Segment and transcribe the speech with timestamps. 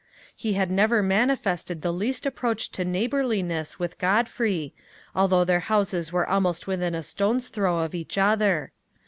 [0.35, 4.73] He had never manifested the least approach to neighborliness with Godfrey,
[5.13, 8.71] although their houses were almost within a stone's throw of each other.